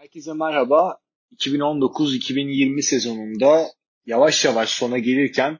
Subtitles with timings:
[0.00, 0.98] Herkese merhaba.
[1.36, 3.66] 2019-2020 sezonunda
[4.06, 5.58] yavaş yavaş sona gelirken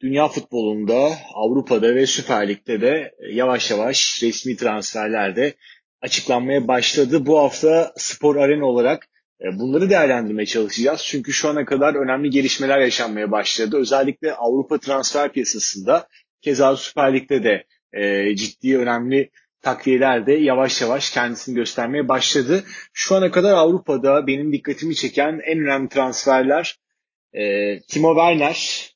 [0.00, 5.54] dünya futbolunda, Avrupa'da ve Süper Lig'de de yavaş yavaş resmi transferler de
[6.00, 7.26] açıklanmaya başladı.
[7.26, 9.08] Bu hafta Spor Arena olarak
[9.40, 11.02] e, bunları değerlendirmeye çalışacağız.
[11.04, 13.76] Çünkü şu ana kadar önemli gelişmeler yaşanmaya başladı.
[13.76, 16.08] Özellikle Avrupa transfer piyasasında,
[16.40, 19.30] keza Süper Lig'de de e, ciddi önemli
[19.62, 22.64] takviyeler de yavaş yavaş kendisini göstermeye başladı.
[22.92, 26.76] Şu ana kadar Avrupa'da benim dikkatimi çeken en önemli transferler
[27.32, 28.90] e, Timo Werner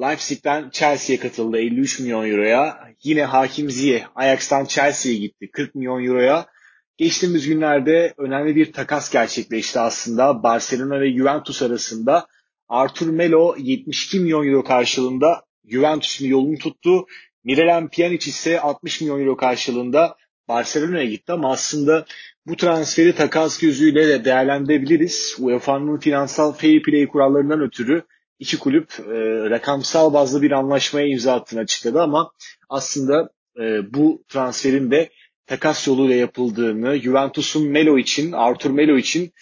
[0.00, 2.78] Leipzig'ten Chelsea'ye katıldı 53 milyon euroya.
[3.02, 6.46] Yine Hakim Ziyeh Ajax'tan Chelsea'ye gitti 40 milyon euroya.
[6.96, 10.42] Geçtiğimiz günlerde önemli bir takas gerçekleşti aslında.
[10.42, 12.26] Barcelona ve Juventus arasında
[12.68, 17.06] Artur Melo 72 milyon euro karşılığında Juventus'un yolunu tuttu.
[17.44, 20.16] Miralem Pjanic ise 60 milyon euro karşılığında
[20.48, 22.06] Barcelona'ya gitti ama aslında
[22.46, 25.36] bu transferi takas gözüyle de değerlendirebiliriz.
[25.38, 28.02] UEFA'nın finansal fair play kurallarından ötürü
[28.38, 29.12] iki kulüp e,
[29.50, 32.32] rakamsal bazlı bir anlaşmaya imza attığını açıkladı ama
[32.68, 35.10] aslında e, bu transferin de
[35.46, 39.32] takas yoluyla yapıldığını, Juventus'un Melo için, Arthur Melo için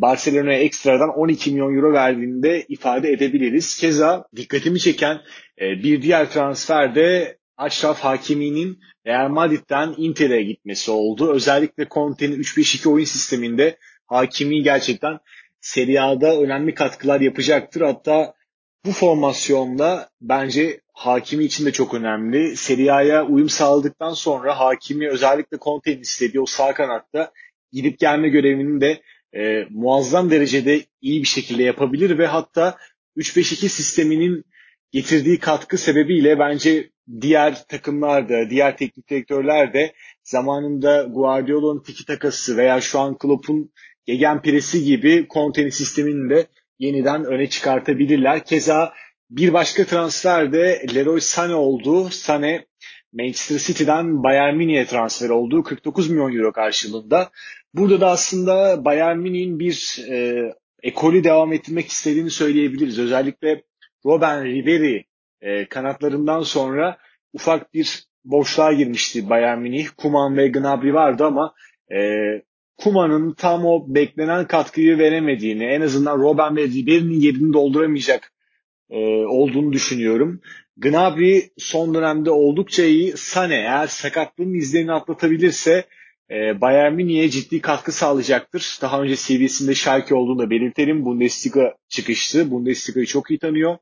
[0.00, 3.78] Barcelona'ya ekstradan 12 milyon euro verdiğini de ifade edebiliriz.
[3.78, 5.20] Keza dikkatimi çeken
[5.60, 11.32] e, bir diğer transfer de Aşraf Hakimi'nin Real Madrid'den Inter'e gitmesi oldu.
[11.32, 15.18] Özellikle Conte'nin 3-5-2 oyun sisteminde Hakimi gerçekten
[15.60, 17.80] Serie A'da önemli katkılar yapacaktır.
[17.80, 18.34] Hatta
[18.86, 22.56] bu formasyonda bence Hakimi için de çok önemli.
[22.56, 27.32] Serie A'ya uyum sağladıktan sonra Hakimi özellikle Conte'nin istediği o sağ kanatta
[27.72, 29.00] gidip gelme görevini de
[29.34, 32.78] e, muazzam derecede iyi bir şekilde yapabilir ve hatta
[33.16, 34.44] 3-5-2 sisteminin
[34.92, 42.56] getirdiği katkı sebebiyle bence diğer takımlar da, diğer teknik direktörler de zamanında Guardiola'nın tiki takası
[42.56, 43.72] veya şu an Klopp'un
[44.06, 46.46] gegen presi gibi Conte'nin sistemini de
[46.78, 48.44] yeniden öne çıkartabilirler.
[48.44, 48.92] Keza
[49.30, 52.08] bir başka transfer de Leroy Sané oldu.
[52.08, 52.64] Sané
[53.12, 55.62] Manchester City'den Bayern Münih'e transfer oldu.
[55.62, 57.30] 49 milyon euro karşılığında.
[57.76, 60.42] Burada da aslında Bayern Münih'in bir e,
[60.82, 62.98] ekolü devam ettirmek istediğini söyleyebiliriz.
[62.98, 63.62] Özellikle
[64.06, 65.02] Robben Ribery
[65.40, 66.98] e, kanatlarından sonra
[67.32, 69.88] ufak bir boşluğa girmişti Bayern Münih.
[69.96, 71.54] Kuman ve Gnabry vardı ama
[71.92, 71.98] e,
[72.76, 78.32] Kuman'ın tam o beklenen katkıyı veremediğini, en azından Robben ve Ribery'nin yerini dolduramayacak
[78.90, 80.40] e, olduğunu düşünüyorum.
[80.76, 83.16] Gnabry son dönemde oldukça iyi.
[83.16, 85.84] Sane eğer sakatlığın izlerini atlatabilirse
[86.30, 88.78] e, Bayern Münih'e ciddi katkı sağlayacaktır.
[88.82, 91.04] Daha önce seviyesinde Schalke olduğunu da belirtelim.
[91.04, 92.50] Bundesliga çıkıştı.
[92.50, 93.78] Bundesliga'yı çok iyi tanıyor.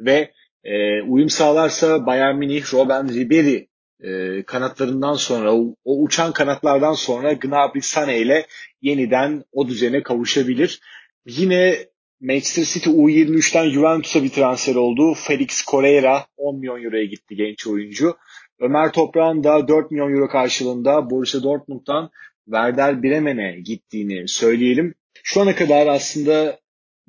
[0.00, 0.32] Ve
[0.64, 3.66] e, uyum sağlarsa Bayern Münih, Robben Ribery
[4.02, 8.46] e, kanatlarından sonra, o, o uçan kanatlardan sonra Gnabry Sané ile
[8.82, 10.80] yeniden o düzene kavuşabilir.
[11.26, 15.14] Yine Manchester City U23'ten Juventus'a bir transfer oldu.
[15.14, 18.16] Felix Correira 10 milyon euroya gitti genç oyuncu.
[18.60, 22.10] Ömer Toprağ'ın da 4 milyon euro karşılığında Borussia Dortmund'dan
[22.44, 24.94] Werder Bremen'e gittiğini söyleyelim.
[25.22, 26.58] Şu ana kadar aslında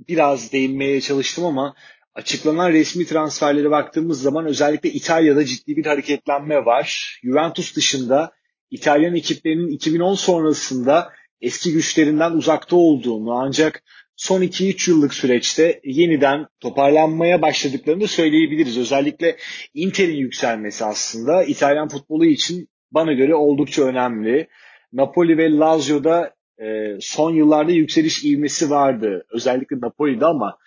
[0.07, 1.75] biraz değinmeye çalıştım ama
[2.15, 7.19] açıklanan resmi transferlere baktığımız zaman özellikle İtalya'da ciddi bir hareketlenme var.
[7.23, 8.31] Juventus dışında
[8.71, 11.09] İtalyan ekiplerinin 2010 sonrasında
[11.41, 13.83] eski güçlerinden uzakta olduğunu ancak
[14.21, 18.77] son 2-3 yıllık süreçte yeniden toparlanmaya başladıklarını söyleyebiliriz.
[18.77, 19.37] Özellikle
[19.73, 24.47] Inter'in yükselmesi aslında İtalyan futbolu için bana göre oldukça önemli.
[24.93, 29.25] Napoli ve Lazio'da e, son yıllarda yükseliş ivmesi vardı.
[29.31, 30.57] Özellikle Napoli'de ama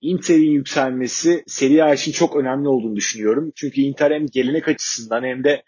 [0.00, 3.52] Inter'in yükselmesi Serie A için çok önemli olduğunu düşünüyorum.
[3.56, 5.62] Çünkü Inter hem gelenek açısından hem de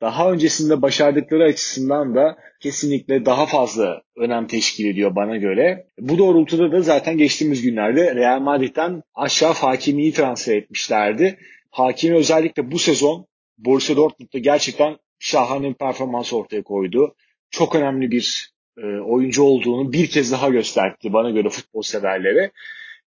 [0.00, 5.86] daha öncesinde başardıkları açısından da kesinlikle daha fazla önem teşkil ediyor bana göre.
[5.98, 11.38] Bu doğrultuda da zaten geçtiğimiz günlerde Real Madrid'den aşağı Hakimi'yi transfer etmişlerdi.
[11.70, 13.26] Hakimi özellikle bu sezon
[13.58, 17.14] Borussia Dortmund'da gerçekten şahane bir performans ortaya koydu.
[17.50, 22.50] Çok önemli bir e, oyuncu olduğunu bir kez daha gösterdi bana göre futbol severlere.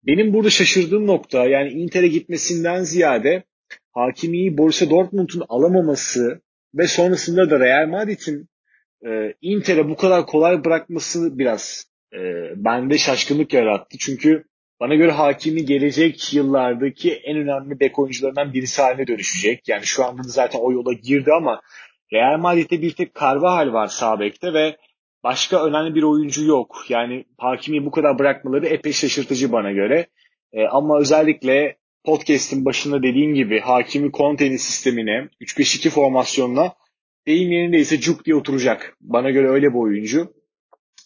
[0.06, 3.44] Benim burada şaşırdığım nokta yani Inter'e gitmesinden ziyade
[3.92, 6.42] Hakimi'yi Borussia Dortmund'un alamaması
[6.74, 8.48] ve sonrasında da Real Madrid'in
[9.06, 12.18] e, Inter'e bu kadar kolay bırakması biraz e,
[12.56, 13.98] bende şaşkınlık yarattı.
[13.98, 14.44] Çünkü
[14.80, 19.68] bana göre Hakimi gelecek yıllardaki en önemli bek oyuncularından birisi haline dönüşecek.
[19.68, 21.60] Yani şu anda da zaten o yola girdi ama
[22.12, 24.76] Real Madrid'de bir tek Carvajal var sağ bekte ve
[25.24, 26.84] başka önemli bir oyuncu yok.
[26.88, 30.06] Yani Hakimi bu kadar bırakmaları epey şaşırtıcı bana göre.
[30.52, 31.76] E, ama özellikle
[32.08, 36.74] podcast'in başında dediğim gibi Hakimi Conte'nin sistemine 3-5-2 formasyonuna
[37.26, 38.96] deyim yerindeyse cuk diye oturacak.
[39.00, 40.32] Bana göre öyle bir oyuncu.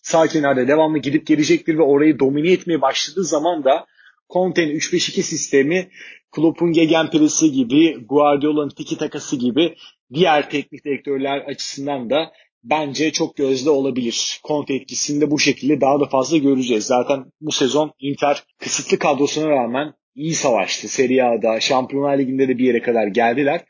[0.02, 3.86] sağ kenarda devamlı gidip gelecektir ve orayı domine etmeye başladığı zaman da
[4.32, 5.88] Conte'nin 3-5-2 sistemi
[6.30, 9.74] Klopp'un gegenpresi gibi, Guardiola'nın tiki takası gibi
[10.14, 12.32] diğer teknik direktörler açısından da
[12.64, 14.40] bence çok gözde olabilir.
[14.44, 16.84] Conte etkisini de bu şekilde daha da fazla göreceğiz.
[16.84, 20.88] Zaten bu sezon Inter kısıtlı kadrosuna rağmen iyi savaştı.
[20.88, 23.60] Serie A'da, Şampiyonlar Ligi'nde de bir yere kadar geldiler.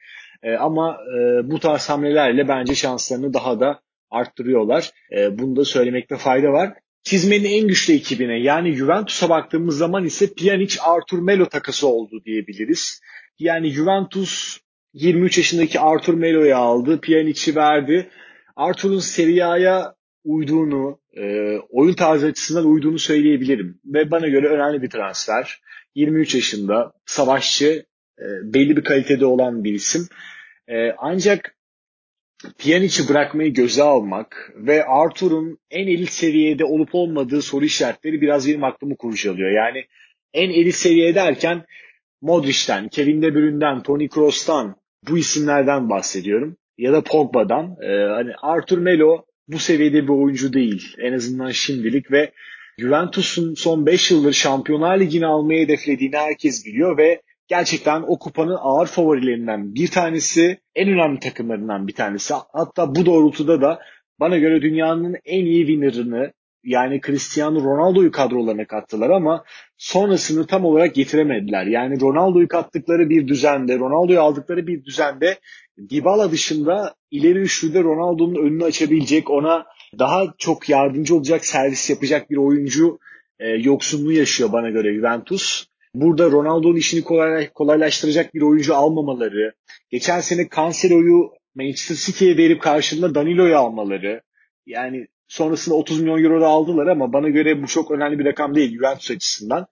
[0.42, 3.80] E, ama e, bu tarz hamlelerle bence şanslarını daha da
[4.10, 4.90] arttırıyorlar.
[5.16, 6.74] E, bunu da söylemekte fayda var.
[7.04, 13.00] Çizmenin en güçlü ekibine yani Juventus'a baktığımız zaman ise Pjanic Artur Melo takası oldu diyebiliriz.
[13.38, 14.58] Yani Juventus
[14.94, 17.00] 23 yaşındaki Artur Melo'yu aldı.
[17.00, 18.10] Pjanic'i verdi.
[18.56, 23.80] Artur'un Serie A'ya uyduğunu, e, oyun tarzı açısından uyduğunu söyleyebilirim.
[23.84, 25.60] Ve bana göre önemli bir transfer.
[25.94, 27.86] 23 yaşında, savaşçı,
[28.18, 28.24] e,
[28.54, 30.08] belli bir kalitede olan bir isim.
[30.68, 31.56] E, ancak
[32.58, 38.64] Pjanic'i bırakmayı göze almak ve Arthur'un en elit seviyede olup olmadığı soru işaretleri biraz benim
[38.64, 39.50] aklımı kurcalıyor.
[39.50, 39.84] Yani
[40.34, 41.64] en elit seviye derken
[42.20, 44.76] Modric'ten, Kevin De Bruyne'den, Toni Kroos'tan
[45.08, 46.56] bu isimlerden bahsediyorum.
[46.78, 47.76] Ya da Pogba'dan.
[47.82, 50.94] Ee, hani Arthur Melo bu seviyede bir oyuncu değil.
[50.98, 52.32] En azından şimdilik ve
[52.78, 58.86] Juventus'un son 5 yıldır Şampiyonlar Ligi'ni almayı hedeflediğini herkes biliyor ve gerçekten o kupanın ağır
[58.86, 62.34] favorilerinden bir tanesi, en önemli takımlarından bir tanesi.
[62.52, 63.80] Hatta bu doğrultuda da
[64.20, 66.32] bana göre dünyanın en iyi winner'ını
[66.64, 69.44] yani Cristiano Ronaldo'yu kadrolarına kattılar ama
[69.76, 71.66] sonrasını tam olarak getiremediler.
[71.66, 75.38] Yani Ronaldo'yu kattıkları bir düzende, Ronaldo'yu aldıkları bir düzende
[75.90, 79.66] Dybala dışında ileri üçlüde Ronaldo'nun önünü açabilecek, ona
[79.98, 82.98] daha çok yardımcı olacak, servis yapacak bir oyuncu
[83.38, 85.66] e, yoksunluğu yaşıyor bana göre Juventus.
[85.94, 89.54] Burada Ronaldo'nun işini kolay, kolaylaştıracak bir oyuncu almamaları,
[89.90, 94.22] geçen sene Cancelo'yu Manchester City'ye verip karşılığında Danilo'yu almaları,
[94.66, 98.54] yani sonrasında 30 milyon euro da aldılar ama bana göre bu çok önemli bir rakam
[98.54, 99.66] değil Juventus açısından.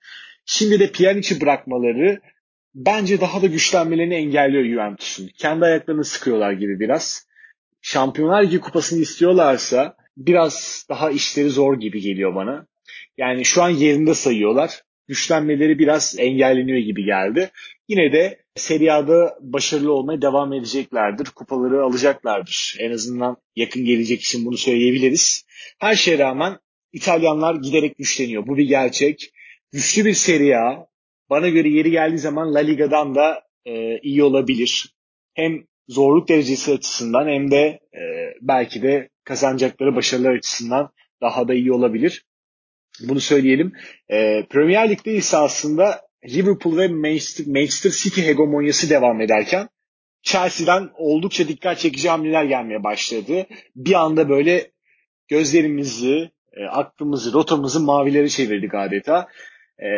[0.46, 2.20] Şimdi de Pjanic'i bırakmaları
[2.74, 5.30] bence daha da güçlenmelerini engelliyor Juventus'un.
[5.38, 7.26] Kendi ayaklarını sıkıyorlar gibi biraz.
[7.82, 12.66] Şampiyonlar Ligi kupasını istiyorlarsa biraz daha işleri zor gibi geliyor bana.
[13.16, 17.50] Yani şu an yerinde sayıyorlar güçlenmeleri biraz engelleniyor gibi geldi.
[17.88, 21.24] Yine de Serie A'da başarılı olmaya devam edeceklerdir.
[21.24, 22.76] Kupaları alacaklardır.
[22.78, 25.44] En azından yakın gelecek için bunu söyleyebiliriz.
[25.78, 26.58] Her şeye rağmen
[26.92, 28.46] İtalyanlar giderek güçleniyor.
[28.46, 29.30] Bu bir gerçek.
[29.72, 30.86] Güçlü bir Serie A.
[31.30, 34.94] Bana göre yeri geldiği zaman La Liga'dan da e, iyi olabilir.
[35.34, 38.02] Hem zorluk derecesi açısından hem de e,
[38.40, 40.90] belki de kazanacakları başarılar açısından
[41.22, 42.24] daha da iyi olabilir.
[43.08, 43.72] Bunu söyleyelim.
[44.08, 49.68] E, Premier Lig'de ise aslında Liverpool ve Manchester, Manchester City hegemonyası devam ederken
[50.22, 53.46] Chelsea'den oldukça dikkat çekici hamleler gelmeye başladı.
[53.76, 54.70] Bir anda böyle
[55.28, 59.28] gözlerimizi, e, aklımızı, rotamızı mavilere çevirdik adeta.
[59.78, 59.88] E,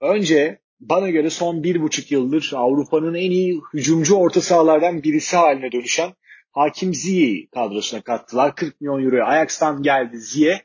[0.00, 5.72] önce bana göre son bir buçuk yıldır Avrupa'nın en iyi hücumcu orta sahalardan birisi haline
[5.72, 6.12] dönüşen
[6.52, 8.54] Hakim Ziyech'i kadrosuna kattılar.
[8.54, 10.60] 40 milyon euroya Ajax'tan geldi Ziyech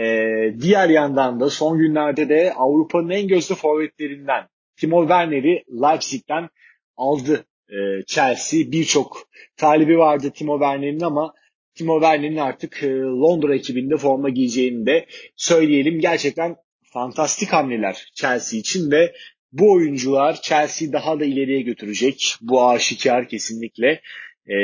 [0.00, 6.48] ee, diğer yandan da son günlerde de Avrupa'nın en gözde forvetlerinden Timo Werner'i Leipzig'ten
[6.96, 7.76] aldı e,
[8.06, 8.60] Chelsea.
[8.72, 11.34] Birçok talibi vardı Timo Werner'in ama
[11.74, 15.06] Timo Werner'in artık e, Londra ekibinde forma giyeceğini de
[15.36, 16.00] söyleyelim.
[16.00, 16.56] Gerçekten
[16.92, 19.12] fantastik hamleler Chelsea için ve
[19.52, 22.34] bu oyuncular Chelsea daha da ileriye götürecek.
[22.40, 24.00] Bu aşikar kesinlikle.
[24.46, 24.56] E,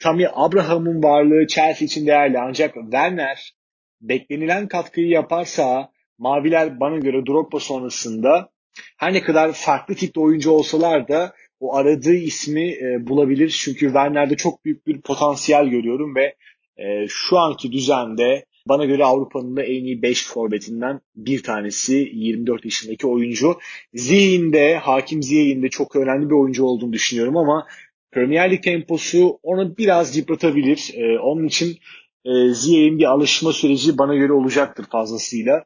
[0.00, 3.52] Tammy Abraham'ın varlığı Chelsea için değerli ancak Werner
[4.00, 8.50] beklenilen katkıyı yaparsa Maviler bana göre Drogba sonrasında
[8.96, 13.60] her ne kadar farklı tipte oyuncu olsalar da o aradığı ismi e, bulabilir.
[13.64, 16.34] Çünkü Werner'de çok büyük bir potansiyel görüyorum ve
[16.76, 22.64] e, şu anki düzende bana göre Avrupa'nın da en iyi 5 forvetinden bir tanesi 24
[22.64, 23.58] yaşındaki oyuncu.
[23.94, 27.66] Ziyeh'in Hakim Ziyeh'in çok önemli bir oyuncu olduğunu düşünüyorum ama
[28.10, 30.90] Premier Lig temposu onu biraz yıpratabilir.
[30.94, 31.78] E, onun için
[32.24, 35.64] e, Ziyech'in bir alışma süreci bana göre olacaktır fazlasıyla.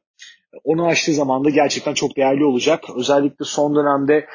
[0.65, 2.85] Onu aştığı zaman da gerçekten çok değerli olacak.
[2.97, 4.27] Özellikle son dönemde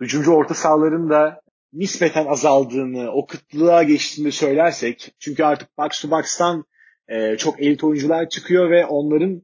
[0.00, 1.40] hücumcu orta sahaların da
[1.72, 5.14] nispeten azaldığını, o kıtlığa geçtiğini söylersek.
[5.18, 6.64] Çünkü artık box to box'tan
[7.08, 9.42] e, çok elit oyuncular çıkıyor ve onların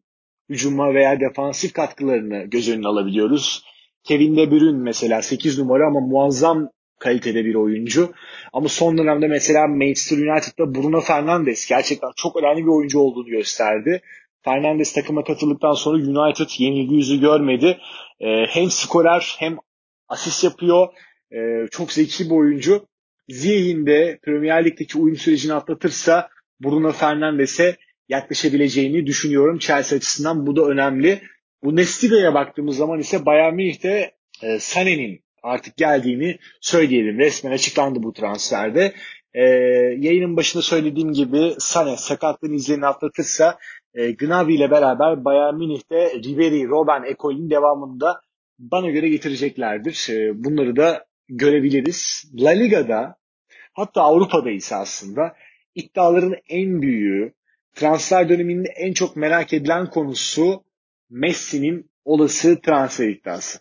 [0.49, 3.65] hücuma veya defansif katkılarını göz önüne alabiliyoruz.
[4.05, 6.69] Kevin De Bruyne mesela 8 numara ama muazzam
[7.01, 8.13] kalitede bir oyuncu.
[8.53, 14.03] Ama son dönemde mesela Manchester United'da Bruno Fernandes gerçekten çok önemli bir oyuncu olduğunu gösterdi.
[14.45, 17.79] Fernandes takıma katıldıktan sonra United yenilgi yüzü görmedi.
[18.21, 19.57] Ee, hem skorer hem
[20.09, 20.89] asist yapıyor.
[21.33, 22.87] Ee, çok zeki bir oyuncu.
[23.29, 26.29] Ziyeh'in de Premier Lig'deki uyum sürecini atlatırsa
[26.61, 27.77] Bruno Fernandes'e
[28.09, 30.47] yaklaşabileceğini düşünüyorum Chelsea açısından.
[30.47, 31.23] Bu da önemli.
[31.63, 37.19] Bundesliga'ya baktığımız zaman ise Bayern Münih'te e, Sané'nin artık geldiğini söyleyelim.
[37.19, 38.93] Resmen açıklandı bu transferde.
[39.35, 39.45] E,
[39.99, 43.59] yayının başında söylediğim gibi Sané sakatlığın izlerini atlatırsa
[43.95, 48.21] e, Gnabry ile beraber Bayern Münih'te Ribery, Robben ekolünün devamında
[48.59, 50.07] bana göre getireceklerdir.
[50.11, 52.31] E, bunları da görebiliriz.
[52.35, 53.17] La Liga'da
[53.73, 55.37] hatta Avrupa'da ise aslında
[55.75, 57.33] iddiaların en büyüğü,
[57.75, 60.65] transfer döneminde en çok merak edilen konusu
[61.11, 63.59] Messi'nin olası transfer iddiası.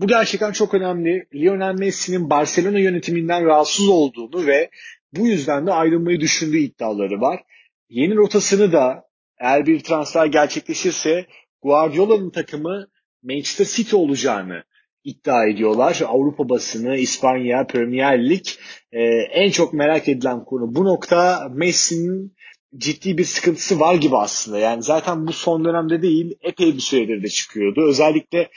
[0.00, 1.26] Bu gerçekten çok önemli.
[1.34, 4.70] Lionel Messi'nin Barcelona yönetiminden rahatsız olduğunu ve
[5.12, 7.42] bu yüzden de ayrılmayı düşündüğü iddiaları var.
[7.88, 9.04] Yeni rotasını da
[9.38, 11.26] eğer bir transfer gerçekleşirse
[11.62, 12.88] Guardiola'nın takımı
[13.22, 14.64] Manchester City olacağını
[15.04, 16.00] iddia ediyorlar.
[16.06, 18.46] Avrupa basını, İspanya, Premier Lig
[18.92, 20.74] e, en çok merak edilen konu.
[20.74, 22.36] Bu nokta Messi'nin
[22.76, 24.58] ciddi bir sıkıntısı var gibi aslında.
[24.58, 27.88] Yani zaten bu son dönemde değil, epey bir süredir de çıkıyordu.
[27.88, 28.48] Özellikle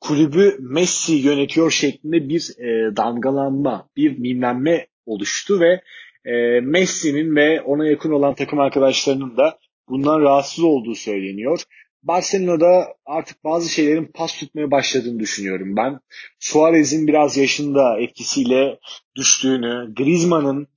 [0.00, 5.80] kulübü Messi yönetiyor şeklinde bir e, damgalanma, bir mimlenme oluştu ve
[6.24, 11.62] e, Messi'nin ve ona yakın olan takım arkadaşlarının da bundan rahatsız olduğu söyleniyor.
[12.02, 16.00] Barcelona'da artık bazı şeylerin pas tutmaya başladığını düşünüyorum ben.
[16.38, 18.78] Suarez'in biraz yaşında etkisiyle
[19.16, 20.68] düştüğünü, Griezmann'ın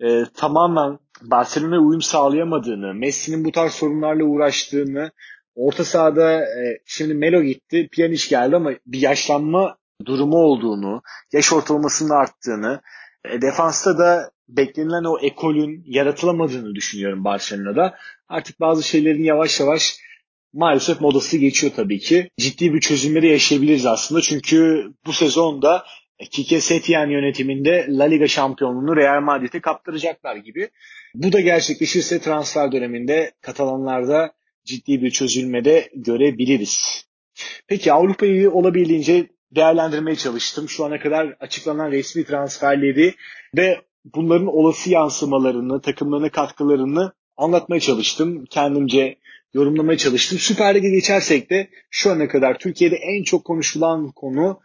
[0.00, 5.10] e, tamamen Barcelona'ya uyum sağlayamadığını, Messi'nin bu tarz sorunlarla uğraştığını,
[5.58, 12.10] orta sahada e, şimdi Melo gitti, Pjanic geldi ama bir yaşlanma durumu olduğunu, yaş ortalamasının
[12.10, 12.80] arttığını,
[13.24, 17.94] e, defansta da beklenilen o ekolün yaratılamadığını düşünüyorum Barcelona'da.
[18.28, 19.98] Artık bazı şeylerin yavaş yavaş
[20.52, 22.30] maalesef modası geçiyor tabii ki.
[22.38, 24.20] Ciddi bir çözümleri yaşayabiliriz aslında.
[24.20, 25.84] Çünkü bu sezonda
[26.30, 30.70] Kike Setien yönetiminde La Liga şampiyonluğunu Real Madrid'e kaptıracaklar gibi.
[31.14, 34.37] Bu da gerçekleşirse transfer döneminde Katalanlarda
[34.68, 37.04] ciddi bir çözülmede görebiliriz.
[37.66, 40.68] Peki Avrupa'yı olabildiğince değerlendirmeye çalıştım.
[40.68, 43.14] Şu ana kadar açıklanan resmi transferleri
[43.56, 48.44] ve bunların olası yansımalarını, takımlarına katkılarını anlatmaya çalıştım.
[48.50, 49.18] Kendimce
[49.54, 50.38] yorumlamaya çalıştım.
[50.38, 54.60] Süper Lig'e geçersek de şu ana kadar Türkiye'de en çok konuşulan konu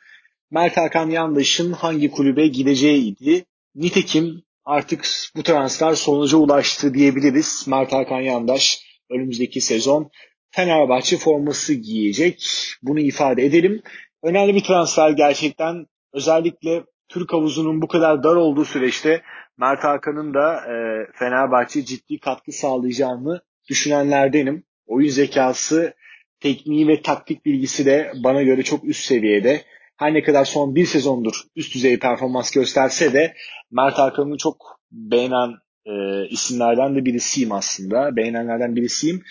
[0.51, 3.45] Mert Hakan Yandaş'ın hangi kulübe gideceğiydi.
[3.75, 5.05] Nitekim artık
[5.35, 7.65] bu transfer sonuca ulaştı diyebiliriz.
[7.67, 10.11] Mert Hakan Yandaş önümüzdeki sezon
[10.51, 12.45] Fenerbahçe forması giyecek.
[12.81, 13.81] Bunu ifade edelim.
[14.23, 15.85] Önemli bir transfer gerçekten.
[16.13, 19.21] Özellikle Türk havuzunun bu kadar dar olduğu süreçte
[19.57, 20.75] Mert Hakan'ın da e,
[21.19, 24.63] Fenerbahçe ciddi katkı sağlayacağını düşünenlerdenim.
[24.85, 25.93] Oyun zekası,
[26.39, 29.61] tekniği ve taktik bilgisi de bana göre çok üst seviyede.
[29.97, 33.33] Her ne kadar son bir sezondur üst düzey performans gösterse de
[33.71, 38.15] Mert Hakan'ı çok beğenen e, isimlerden de birisiyim aslında.
[38.15, 39.23] Beğenenlerden birisiyim.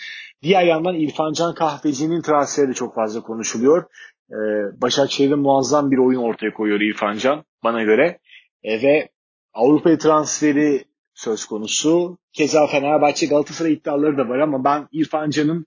[0.43, 3.83] Diğer yandan İrfan Can Kahveci'nin transferi de çok fazla konuşuluyor.
[4.31, 4.37] E,
[4.81, 8.19] Başakşehir'de muazzam bir oyun ortaya koyuyor İrfan Can bana göre.
[8.63, 9.09] E, ve
[9.53, 12.17] Avrupa transferi söz konusu.
[12.33, 15.65] Keza Fenerbahçe Galatasaray iddiaları da var ama ben İrfan Can'ın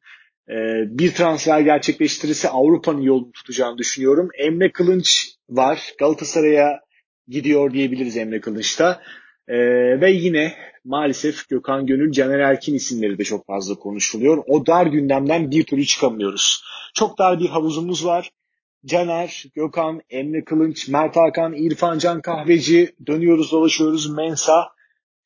[0.49, 0.55] e,
[0.99, 4.29] bir transfer gerçekleştirirse Avrupa'nın yolunu tutacağını düşünüyorum.
[4.39, 5.93] Emre Kılınç var.
[5.99, 6.81] Galatasaray'a
[7.29, 9.03] gidiyor diyebiliriz Emre Kılınç'ta.
[9.49, 9.57] E,
[10.01, 10.53] ve yine
[10.87, 14.45] maalesef Gökhan Gönül, Caner Erkin isimleri de çok fazla konuşuluyor.
[14.47, 16.65] O dar gündemden bir türlü çıkamıyoruz.
[16.95, 18.31] Çok dar bir havuzumuz var.
[18.87, 24.15] Caner, Gökhan, Emre Kılınç, Mert Hakan, İrfan Can Kahveci dönüyoruz dolaşıyoruz.
[24.15, 24.69] Mensa,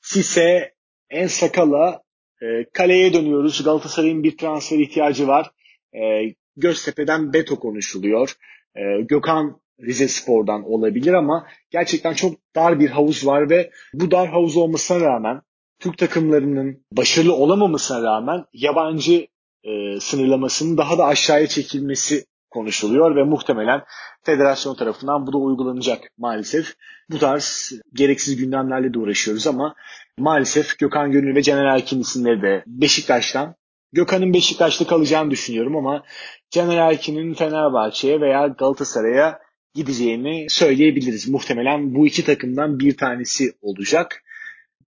[0.01, 0.75] Sise,
[1.11, 2.03] Ensakala,
[2.43, 3.65] e, kaleye dönüyoruz.
[3.65, 5.51] Galatasaray'ın bir transfer ihtiyacı var.
[5.95, 8.33] E, Göztepe'den Beto konuşuluyor.
[8.75, 14.29] E, Gökhan Rize Spor'dan olabilir ama gerçekten çok dar bir havuz var ve bu dar
[14.29, 15.43] havuz olmasına rağmen
[15.81, 19.27] Türk takımlarının başarılı olamamasına rağmen yabancı
[19.65, 23.83] e, sınırlamasının daha da aşağıya çekilmesi konuşuluyor ve muhtemelen
[24.23, 26.75] federasyon tarafından bu da uygulanacak maalesef.
[27.11, 29.75] Bu tarz gereksiz gündemlerle de uğraşıyoruz ama
[30.19, 33.55] maalesef Gökhan Gönül ve Caner Erkin isimleri de Beşiktaş'tan
[33.93, 36.05] Gökhan'ın Beşiktaş'ta kalacağını düşünüyorum ama
[36.51, 39.39] Caner Erkin'in Fenerbahçe'ye veya Galatasaray'a
[39.75, 41.29] gideceğini söyleyebiliriz.
[41.29, 44.23] Muhtemelen bu iki takımdan bir tanesi olacak.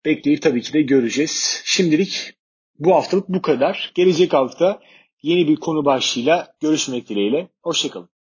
[0.05, 1.61] Bekleyip tabii ki de göreceğiz.
[1.65, 2.33] Şimdilik
[2.79, 3.91] bu haftalık bu kadar.
[3.95, 4.79] Gelecek hafta
[5.21, 7.49] yeni bir konu başlığıyla görüşmek dileğiyle.
[7.63, 8.12] Hoşçakalın.